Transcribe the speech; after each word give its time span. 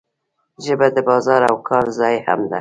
ژبه 0.65 0.87
د 0.95 0.97
بازار 1.09 1.41
او 1.49 1.55
کار 1.69 1.85
ځای 1.99 2.15
هم 2.25 2.39
ده. 2.51 2.59